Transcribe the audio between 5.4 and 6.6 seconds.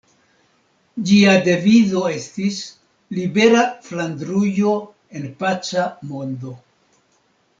paca mondo".